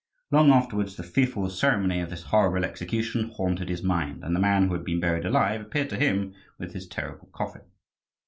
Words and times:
Long 0.31 0.49
afterwards 0.51 0.95
the 0.95 1.03
fearful 1.03 1.47
ceremony 1.51 1.99
of 2.01 2.09
this 2.09 2.23
horrible 2.23 2.65
execution 2.65 3.29
haunted 3.37 3.69
his 3.69 3.83
mind, 3.83 4.23
and 4.23 4.35
the 4.35 4.39
man 4.39 4.65
who 4.67 4.73
had 4.73 4.83
been 4.83 4.99
buried 4.99 5.27
alive 5.27 5.61
appeared 5.61 5.91
to 5.91 5.95
him 5.99 6.33
with 6.57 6.73
his 6.73 6.87
terrible 6.87 7.27
coffin. 7.31 7.61